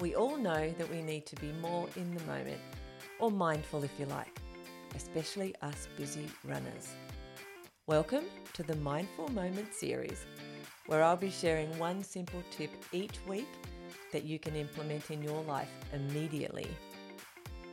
[0.00, 2.62] We all know that we need to be more in the moment,
[3.18, 4.40] or mindful if you like,
[4.96, 6.94] especially us busy runners.
[7.86, 8.24] Welcome
[8.54, 10.24] to the Mindful Moment series,
[10.86, 13.46] where I'll be sharing one simple tip each week
[14.10, 16.70] that you can implement in your life immediately.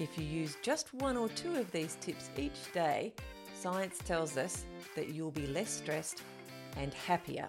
[0.00, 3.14] If you use just one or two of these tips each day,
[3.54, 4.64] science tells us
[4.96, 6.24] that you'll be less stressed
[6.76, 7.48] and happier.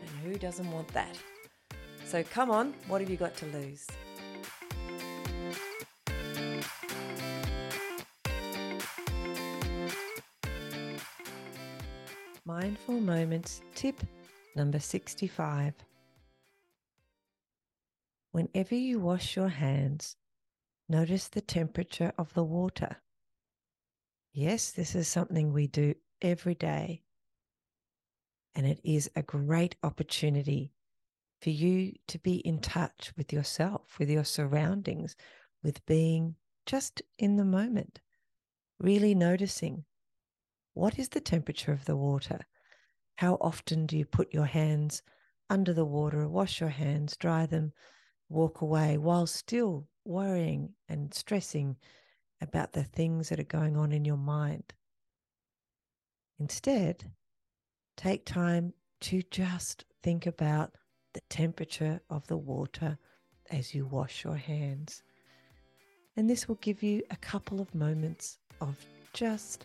[0.00, 1.18] And who doesn't want that?
[2.06, 3.86] So come on, what have you got to lose?
[12.46, 14.00] Mindful Moments tip
[14.54, 15.74] number 65.
[18.30, 20.16] Whenever you wash your hands,
[20.88, 22.98] notice the temperature of the water.
[24.32, 27.02] Yes, this is something we do every day.
[28.54, 30.70] And it is a great opportunity
[31.40, 35.16] for you to be in touch with yourself, with your surroundings,
[35.64, 37.98] with being just in the moment,
[38.78, 39.84] really noticing
[40.76, 42.38] what is the temperature of the water?
[43.14, 45.02] How often do you put your hands
[45.48, 47.72] under the water, wash your hands, dry them,
[48.28, 51.76] walk away while still worrying and stressing
[52.42, 54.74] about the things that are going on in your mind?
[56.38, 57.10] Instead,
[57.96, 60.72] take time to just think about
[61.14, 62.98] the temperature of the water
[63.50, 65.02] as you wash your hands.
[66.18, 68.76] And this will give you a couple of moments of
[69.14, 69.64] just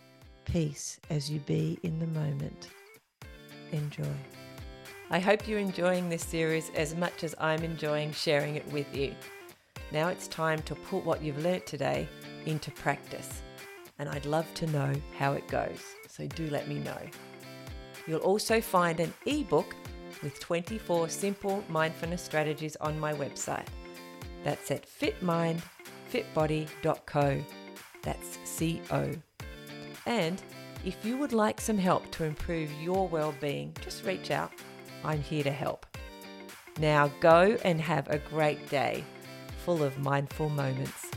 [0.51, 2.69] peace as you be in the moment.
[3.71, 4.03] Enjoy.
[5.09, 9.15] I hope you're enjoying this series as much as I'm enjoying sharing it with you.
[9.93, 12.09] Now it's time to put what you've learnt today
[12.45, 13.41] into practice,
[13.99, 16.99] and I'd love to know how it goes, so do let me know.
[18.07, 19.73] You'll also find an ebook
[20.21, 23.67] with 24 simple mindfulness strategies on my website.
[24.43, 27.43] That's at fitmindfitbody.co.
[28.03, 29.15] That's C O.
[30.05, 30.41] And
[30.83, 34.51] if you would like some help to improve your well-being, just reach out.
[35.03, 35.85] I'm here to help.
[36.79, 39.03] Now go and have a great day
[39.65, 41.11] full of mindful moments.